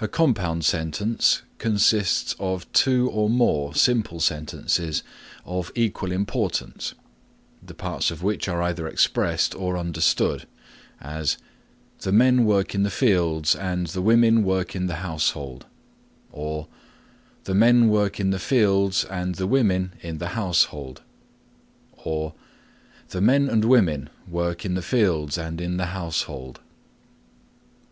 [0.00, 5.04] A compound sentence consists of two or more simple sentences
[5.44, 6.94] of equal importance
[7.62, 10.48] the parts of which are either expressed or understood,
[11.00, 11.38] as,
[12.00, 15.66] "The men work in the fields and the women work in the household,"
[16.32, 16.66] or
[17.44, 21.02] "The men work in the fields and the women in the household"
[21.92, 22.34] or
[23.10, 26.58] "The men and women work in the fields and in the household."